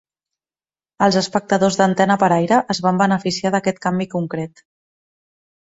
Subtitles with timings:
[1.07, 4.69] Els espectadors d'antena per aire es van beneficiar d'aquest canvi concret.